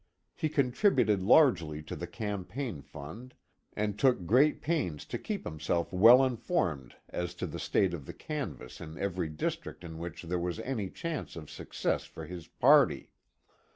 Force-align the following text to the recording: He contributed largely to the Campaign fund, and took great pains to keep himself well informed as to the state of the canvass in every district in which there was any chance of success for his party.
He 0.33 0.49
contributed 0.49 1.21
largely 1.21 1.83
to 1.83 1.95
the 1.95 2.07
Campaign 2.07 2.81
fund, 2.81 3.35
and 3.73 3.99
took 3.99 4.25
great 4.25 4.59
pains 4.59 5.05
to 5.05 5.19
keep 5.19 5.45
himself 5.45 5.93
well 5.93 6.25
informed 6.25 6.95
as 7.09 7.35
to 7.35 7.45
the 7.45 7.59
state 7.59 7.93
of 7.93 8.07
the 8.07 8.13
canvass 8.15 8.81
in 8.81 8.97
every 8.97 9.29
district 9.29 9.83
in 9.83 9.99
which 9.99 10.23
there 10.23 10.39
was 10.39 10.59
any 10.61 10.89
chance 10.89 11.35
of 11.35 11.51
success 11.51 12.05
for 12.05 12.25
his 12.25 12.47
party. 12.47 13.11